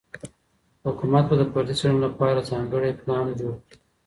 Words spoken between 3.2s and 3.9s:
جوړ کړي.